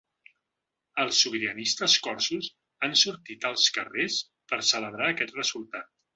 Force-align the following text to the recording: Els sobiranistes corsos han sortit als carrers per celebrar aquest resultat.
Els 1.03 1.19
sobiranistes 1.25 1.97
corsos 2.07 2.47
han 2.87 2.97
sortit 3.03 3.47
als 3.51 3.67
carrers 3.77 4.19
per 4.55 4.61
celebrar 4.73 5.11
aquest 5.13 5.41
resultat. 5.43 5.95